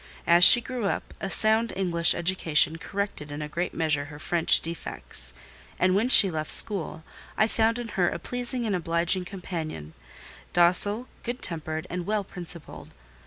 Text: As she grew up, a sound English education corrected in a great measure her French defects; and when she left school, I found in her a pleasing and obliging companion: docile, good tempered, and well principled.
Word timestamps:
As 0.25 0.43
she 0.43 0.61
grew 0.61 0.85
up, 0.85 1.13
a 1.21 1.29
sound 1.29 1.71
English 1.75 2.15
education 2.15 2.79
corrected 2.79 3.31
in 3.31 3.43
a 3.43 3.47
great 3.47 3.71
measure 3.71 4.05
her 4.05 4.17
French 4.17 4.59
defects; 4.59 5.31
and 5.77 5.93
when 5.93 6.09
she 6.09 6.31
left 6.31 6.49
school, 6.49 7.03
I 7.37 7.45
found 7.45 7.77
in 7.77 7.89
her 7.89 8.09
a 8.09 8.17
pleasing 8.17 8.65
and 8.65 8.75
obliging 8.75 9.25
companion: 9.25 9.93
docile, 10.53 11.07
good 11.21 11.43
tempered, 11.43 11.85
and 11.91 12.07
well 12.07 12.23
principled. 12.23 12.95